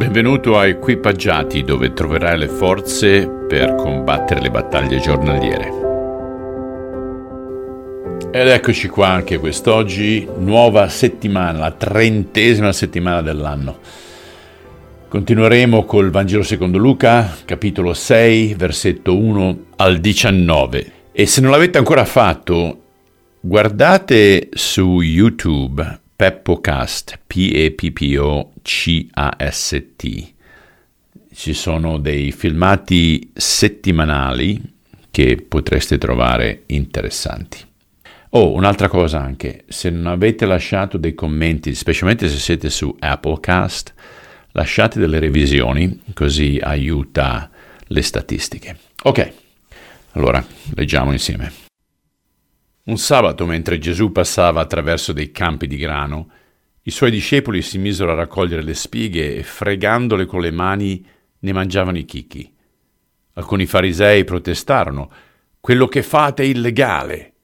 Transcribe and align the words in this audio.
Benvenuto 0.00 0.56
a 0.56 0.66
Equipaggiati 0.66 1.62
dove 1.62 1.92
troverai 1.92 2.38
le 2.38 2.48
forze 2.48 3.28
per 3.28 3.74
combattere 3.74 4.40
le 4.40 4.50
battaglie 4.50 4.98
giornaliere. 4.98 5.68
Ed 8.32 8.48
eccoci 8.48 8.88
qua 8.88 9.08
anche 9.08 9.36
quest'oggi, 9.36 10.26
nuova 10.38 10.88
settimana, 10.88 11.58
la 11.58 11.72
trentesima 11.72 12.72
settimana 12.72 13.20
dell'anno. 13.20 13.78
Continueremo 15.06 15.84
col 15.84 16.08
Vangelo 16.08 16.44
secondo 16.44 16.78
Luca, 16.78 17.36
capitolo 17.44 17.92
6, 17.92 18.54
versetto 18.54 19.14
1 19.14 19.64
al 19.76 19.98
19. 19.98 20.92
E 21.12 21.26
se 21.26 21.42
non 21.42 21.50
l'avete 21.50 21.76
ancora 21.76 22.06
fatto, 22.06 22.84
guardate 23.38 24.48
su 24.54 25.02
YouTube 25.02 26.00
PeppoCast, 26.20 27.18
P-E-P-P-O-C-A-S-T. 27.26 27.94
Ci 31.32 31.54
sono 31.54 31.96
dei 31.96 32.30
filmati 32.30 33.30
settimanali 33.32 34.60
che 35.10 35.42
potreste 35.48 35.96
trovare 35.96 36.64
interessanti. 36.66 37.60
Oh, 38.32 38.52
un'altra 38.52 38.88
cosa 38.88 39.18
anche, 39.18 39.64
se 39.68 39.88
non 39.88 40.08
avete 40.08 40.44
lasciato 40.44 40.98
dei 40.98 41.14
commenti, 41.14 41.74
specialmente 41.74 42.28
se 42.28 42.36
siete 42.36 42.68
su 42.68 42.94
Applecast, 42.98 43.94
lasciate 44.50 45.00
delle 45.00 45.20
revisioni, 45.20 46.02
così 46.12 46.60
aiuta 46.62 47.48
le 47.86 48.02
statistiche. 48.02 48.76
Ok, 49.04 49.32
allora 50.12 50.44
leggiamo 50.74 51.12
insieme. 51.12 51.68
Un 52.90 52.98
sabato, 52.98 53.46
mentre 53.46 53.78
Gesù 53.78 54.10
passava 54.10 54.60
attraverso 54.60 55.12
dei 55.12 55.30
campi 55.30 55.68
di 55.68 55.76
grano, 55.76 56.28
i 56.82 56.90
suoi 56.90 57.12
discepoli 57.12 57.62
si 57.62 57.78
misero 57.78 58.10
a 58.10 58.16
raccogliere 58.16 58.64
le 58.64 58.74
spighe 58.74 59.36
e, 59.36 59.44
fregandole 59.44 60.26
con 60.26 60.40
le 60.40 60.50
mani, 60.50 61.06
ne 61.38 61.52
mangiavano 61.52 61.98
i 61.98 62.04
chicchi. 62.04 62.52
Alcuni 63.34 63.66
farisei 63.66 64.24
protestarono: 64.24 65.08
Quello 65.60 65.86
che 65.86 66.02
fate 66.02 66.42
è 66.42 66.46
illegale. 66.46 67.34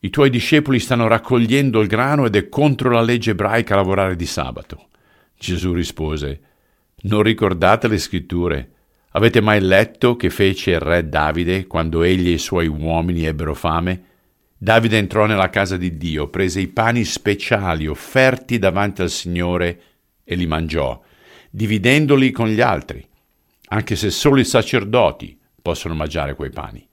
I 0.00 0.08
tuoi 0.08 0.30
discepoli 0.30 0.78
stanno 0.78 1.06
raccogliendo 1.06 1.82
il 1.82 1.86
grano 1.86 2.24
ed 2.24 2.34
è 2.34 2.48
contro 2.48 2.88
la 2.88 3.02
legge 3.02 3.32
ebraica 3.32 3.74
lavorare 3.74 4.16
di 4.16 4.24
sabato. 4.24 4.88
Gesù 5.36 5.74
rispose: 5.74 6.40
Non 7.02 7.20
ricordate 7.20 7.88
le 7.88 7.98
scritture? 7.98 8.70
Avete 9.10 9.42
mai 9.42 9.60
letto 9.60 10.16
che 10.16 10.30
fece 10.30 10.70
il 10.70 10.80
re 10.80 11.06
Davide 11.06 11.66
quando 11.66 12.02
egli 12.04 12.28
e 12.28 12.32
i 12.32 12.38
suoi 12.38 12.68
uomini 12.68 13.26
ebbero 13.26 13.52
fame? 13.52 14.04
Davide 14.60 14.98
entrò 14.98 15.26
nella 15.26 15.50
casa 15.50 15.76
di 15.76 15.96
Dio, 15.96 16.28
prese 16.28 16.60
i 16.60 16.66
pani 16.66 17.04
speciali 17.04 17.86
offerti 17.86 18.58
davanti 18.58 19.02
al 19.02 19.10
Signore 19.10 19.82
e 20.24 20.34
li 20.34 20.46
mangiò, 20.46 21.00
dividendoli 21.48 22.32
con 22.32 22.48
gli 22.48 22.60
altri, 22.60 23.06
anche 23.68 23.94
se 23.94 24.10
solo 24.10 24.40
i 24.40 24.44
sacerdoti 24.44 25.38
possono 25.62 25.94
mangiare 25.94 26.34
quei 26.34 26.50
pani. 26.50 26.84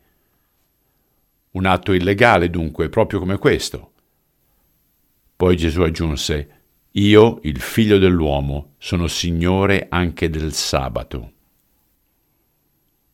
Un 1.51 1.65
atto 1.65 1.91
illegale 1.93 2.51
dunque, 2.51 2.87
proprio 2.89 3.17
come 3.17 3.39
questo. 3.39 3.93
Poi 5.35 5.57
Gesù 5.57 5.81
aggiunse, 5.81 6.49
Io, 6.91 7.39
il 7.43 7.59
figlio 7.59 7.97
dell'uomo, 7.97 8.75
sono 8.77 9.07
Signore 9.07 9.87
anche 9.89 10.29
del 10.29 10.53
sabato. 10.53 11.31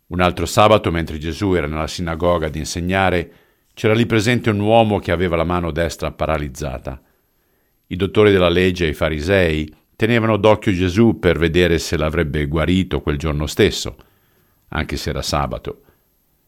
Un 0.07 0.19
altro 0.19 0.45
sabato, 0.45 0.91
mentre 0.91 1.17
Gesù 1.19 1.53
era 1.53 1.67
nella 1.67 1.87
sinagoga 1.87 2.47
ad 2.47 2.55
insegnare, 2.55 3.33
c'era 3.73 3.93
lì 3.93 4.05
presente 4.05 4.49
un 4.49 4.59
uomo 4.59 4.99
che 4.99 5.11
aveva 5.11 5.35
la 5.35 5.43
mano 5.43 5.71
destra 5.71 6.11
paralizzata. 6.11 7.01
I 7.87 7.95
dottori 7.95 8.31
della 8.31 8.49
legge 8.49 8.85
e 8.85 8.89
i 8.89 8.93
farisei 8.93 9.73
tenevano 9.95 10.37
d'occhio 10.37 10.71
Gesù 10.71 11.19
per 11.19 11.37
vedere 11.37 11.77
se 11.77 11.97
l'avrebbe 11.97 12.45
guarito 12.47 13.01
quel 13.01 13.17
giorno 13.17 13.45
stesso, 13.47 13.95
anche 14.69 14.97
se 14.97 15.09
era 15.09 15.21
sabato, 15.21 15.81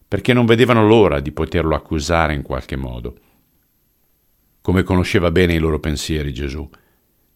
perché 0.07 0.33
non 0.33 0.45
vedevano 0.45 0.87
l'ora 0.87 1.19
di 1.19 1.31
poterlo 1.31 1.75
accusare 1.75 2.33
in 2.33 2.41
qualche 2.41 2.75
modo. 2.75 3.17
Come 4.61 4.83
conosceva 4.83 5.31
bene 5.31 5.53
i 5.53 5.59
loro 5.59 5.79
pensieri 5.79 6.33
Gesù, 6.33 6.67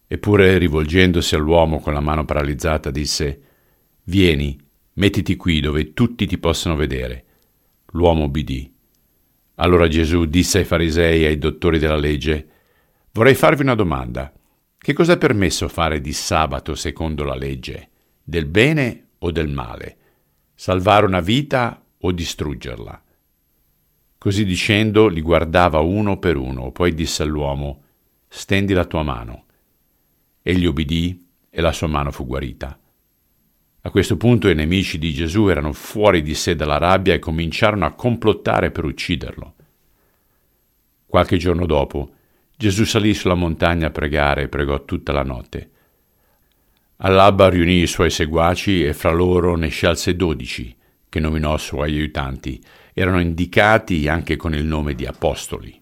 eppure 0.07 0.57
rivolgendosi 0.57 1.35
all'uomo 1.35 1.79
con 1.79 1.93
la 1.93 1.99
mano 1.99 2.23
paralizzata 2.23 2.89
disse 2.89 3.41
Vieni, 4.03 4.57
mettiti 4.93 5.35
qui 5.35 5.59
dove 5.59 5.93
tutti 5.93 6.25
ti 6.25 6.37
possano 6.37 6.75
vedere. 6.75 7.25
L'uomo 7.91 8.23
obbedì. 8.23 8.76
Allora 9.59 9.87
Gesù 9.87 10.25
disse 10.25 10.59
ai 10.59 10.65
farisei 10.65 11.23
e 11.23 11.27
ai 11.27 11.37
dottori 11.37 11.79
della 11.79 11.97
legge, 11.97 12.49
Vorrei 13.17 13.33
farvi 13.33 13.63
una 13.63 13.73
domanda. 13.73 14.31
Che 14.77 14.93
cosa 14.93 15.13
è 15.13 15.17
permesso 15.17 15.67
fare 15.67 16.01
di 16.01 16.13
sabato 16.13 16.75
secondo 16.75 17.23
la 17.23 17.33
legge? 17.33 17.89
Del 18.23 18.45
bene 18.45 19.07
o 19.17 19.31
del 19.31 19.49
male? 19.49 19.97
Salvare 20.53 21.07
una 21.07 21.19
vita 21.19 21.83
o 21.97 22.11
distruggerla? 22.11 23.03
Così 24.19 24.45
dicendo 24.45 25.07
li 25.07 25.21
guardava 25.21 25.79
uno 25.79 26.19
per 26.19 26.37
uno, 26.37 26.71
poi 26.71 26.93
disse 26.93 27.23
all'uomo, 27.23 27.85
Stendi 28.27 28.73
la 28.73 28.85
tua 28.85 29.01
mano. 29.01 29.45
Egli 30.43 30.67
obbedì 30.67 31.27
e 31.49 31.59
la 31.59 31.71
sua 31.71 31.87
mano 31.87 32.11
fu 32.11 32.27
guarita. 32.27 32.77
A 33.81 33.89
questo 33.89 34.17
punto 34.17 34.49
i 34.49 34.55
nemici 34.55 34.97
di 34.97 35.13
Gesù 35.13 35.47
erano 35.47 35.71
fuori 35.71 36.21
di 36.21 36.35
sé 36.35 36.55
dalla 36.55 36.77
rabbia 36.77 37.13
e 37.13 37.19
cominciarono 37.19 37.85
a 37.85 37.93
complottare 37.93 38.71
per 38.71 38.83
ucciderlo. 38.83 39.53
Qualche 41.05 41.37
giorno 41.37 41.65
dopo, 41.65 42.11
Gesù 42.57 42.83
salì 42.83 43.13
sulla 43.13 43.35
montagna 43.35 43.87
a 43.87 43.91
pregare 43.91 44.43
e 44.43 44.47
pregò 44.49 44.83
tutta 44.83 45.13
la 45.13 45.23
notte. 45.23 45.71
All'alba 46.97 47.49
riunì 47.49 47.81
i 47.81 47.87
suoi 47.87 48.09
seguaci 48.09 48.83
e 48.83 48.93
fra 48.93 49.11
loro 49.11 49.55
ne 49.55 49.67
scelse 49.69 50.15
dodici, 50.15 50.75
che 51.07 51.19
nominò 51.19 51.55
suoi 51.57 51.93
aiutanti. 51.93 52.61
Erano 52.93 53.21
indicati 53.21 54.07
anche 54.07 54.35
con 54.35 54.55
il 54.55 54.65
nome 54.65 54.95
di 54.95 55.05
apostoli. 55.05 55.79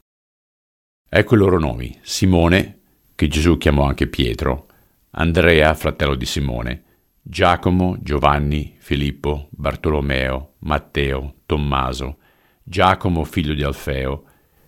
Ecco 1.09 1.35
i 1.35 1.37
loro 1.37 1.57
nomi: 1.57 1.97
Simone, 2.01 2.79
che 3.15 3.29
Gesù 3.29 3.57
chiamò 3.57 3.85
anche 3.87 4.07
Pietro, 4.07 4.67
Andrea, 5.11 5.73
fratello 5.73 6.15
di 6.15 6.25
Simone, 6.25 6.83
Giacomo, 7.27 7.97
Giovanni, 8.01 8.75
Filippo, 8.77 9.47
Bartolomeo, 9.49 10.53
Matteo, 10.59 11.37
Tommaso, 11.47 12.17
Giacomo 12.61 13.23
figlio 13.23 13.55
di 13.55 13.63
Alfeo, 13.63 14.25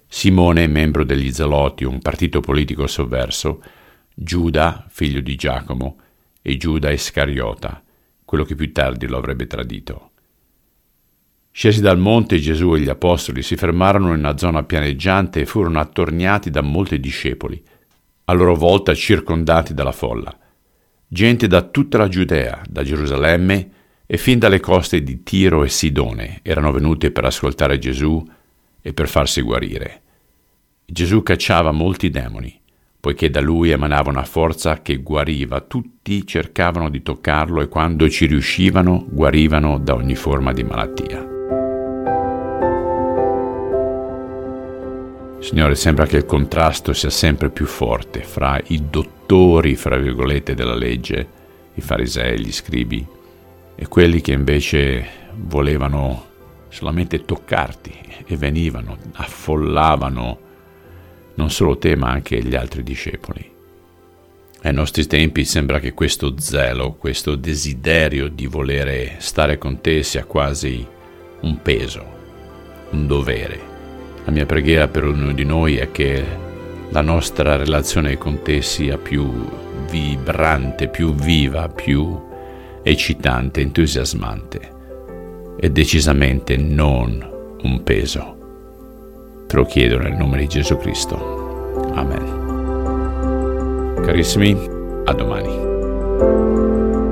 Simone, 0.08 0.66
membro 0.66 1.04
degli 1.04 1.32
Zeloti, 1.32 1.84
un 1.84 2.00
partito 2.00 2.40
politico 2.40 2.88
sovverso, 2.88 3.62
Giuda, 4.12 4.88
figlio 4.90 5.22
di 5.22 5.36
Giacomo, 5.36 5.98
e 6.42 6.58
Giuda 6.58 6.90
Iscariota, 6.90 7.84
quello 8.26 8.44
che 8.44 8.56
più 8.56 8.72
tardi 8.72 9.06
lo 9.06 9.18
avrebbe 9.18 9.46
tradito. 9.46 10.12
Scesi 11.52 11.80
dal 11.80 12.00
monte, 12.00 12.40
Gesù 12.40 12.74
e 12.74 12.80
gli 12.80 12.90
apostoli 12.90 13.44
si 13.44 13.56
fermarono 13.56 14.14
in 14.14 14.20
una 14.20 14.36
zona 14.36 14.64
pianeggiante 14.64 15.42
e 15.42 15.46
furono 15.46 15.80
attorniati 15.80 16.50
da 16.50 16.62
molti 16.62 17.00
discepoli, 17.00 17.64
a 18.26 18.34
loro 18.34 18.56
volta 18.56 18.96
circondati 18.96 19.76
dalla 19.76 19.92
folla 19.92 20.36
gente 21.08 21.48
da 21.48 21.62
tutta 21.62 21.98
la 21.98 22.08
Giudea, 22.08 22.62
da 22.70 22.84
Gerusalemme 22.84 23.70
e 24.06 24.18
fin 24.18 24.40
dalle 24.40 24.60
coste 24.60 25.02
di 25.04 25.24
Tiro 25.24 25.64
e 25.64 25.70
Sidone 25.70 26.40
erano 26.42 26.72
venute 26.72 27.12
per 27.12 27.26
ascoltare 27.26 27.80
Gesù 27.80 28.24
e 28.82 28.94
per 28.94 29.08
farsi 29.08 29.42
guarire. 29.42 30.02
Gesù 30.86 31.24
cacciava 31.24 31.72
molti 31.72 32.10
demoni, 32.10 32.60
poiché 33.00 33.30
da 33.30 33.42
lui 33.42 33.72
emanava 33.72 34.10
una 34.10 34.24
forza 34.24 34.82
che 34.82 34.98
guariva, 34.98 35.62
tutti 35.62 36.26
cercavano 36.26 36.90
di 36.90 37.04
toccarlo 37.04 37.62
e 37.62 37.68
quando 37.68 38.10
ci 38.10 38.26
riuscivano 38.26 39.06
guarivano 39.10 39.80
da 39.80 39.96
ogni 39.96 40.16
forma 40.16 40.54
di 40.54 40.64
malattia. 40.64 41.37
Signore, 45.40 45.76
sembra 45.76 46.06
che 46.06 46.18
il 46.18 46.26
contrasto 46.26 46.94
sia 46.94 47.10
sempre 47.10 47.50
più 47.50 47.66
forte 47.66 48.22
fra 48.24 48.60
i 48.68 48.90
dottori, 48.90 49.76
fra 49.76 49.98
virgolette, 49.98 50.56
della 50.56 50.76
legge, 50.76 51.28
i 51.76 51.82
farisei, 51.82 52.40
gli 52.40 52.52
scribi, 52.52 53.06
e 53.76 53.88
quelli 53.88 54.20
che 54.22 54.32
invece 54.32 55.08
volevano 55.36 56.26
solamente 56.70 57.24
toccarti 57.24 57.94
e 58.26 58.36
venivano, 58.36 58.98
affollavano 59.14 60.40
non 61.36 61.52
solo 61.52 61.78
te 61.78 61.96
ma 61.96 62.10
anche 62.10 62.42
gli 62.44 62.56
altri 62.56 62.82
discepoli. 62.84 63.54
Ai 64.64 64.74
nostri 64.74 65.06
tempi 65.06 65.46
sembra 65.46 65.80
che 65.80 65.94
questo 65.94 66.34
zelo, 66.40 66.94
questo 66.94 67.36
desiderio 67.36 68.28
di 68.28 68.48
volere 68.48 69.18
stare 69.20 69.60
con 69.60 69.82
te 69.82 70.02
sia 70.02 70.26
quasi 70.26 70.86
un 71.42 71.62
peso, 71.62 72.06
un 72.90 73.06
dovere. 73.06 73.67
La 74.28 74.34
mia 74.34 74.46
preghiera 74.46 74.90
per 74.90 75.06
ognuno 75.06 75.32
di 75.32 75.46
noi 75.46 75.78
è 75.78 75.90
che 75.90 76.22
la 76.90 77.00
nostra 77.00 77.56
relazione 77.56 78.18
con 78.18 78.42
te 78.42 78.62
sia 78.62 78.98
più 78.98 79.32
vibrante, 79.90 80.90
più 80.90 81.16
viva, 81.16 81.70
più 81.70 82.26
eccitante, 82.84 83.62
entusiasmante 83.62 84.76
e 85.58 85.72
decisamente 85.72 86.58
non 86.58 87.26
un 87.62 87.84
peso. 87.84 89.46
Te 89.48 89.56
lo 89.56 89.64
chiedo 89.64 89.98
nel 89.98 90.18
nome 90.18 90.40
di 90.40 90.48
Gesù 90.48 90.76
Cristo. 90.76 91.86
Amen. 91.94 92.26
Carissimi, 94.04 94.58
a 95.06 95.14
domani. 95.14 97.07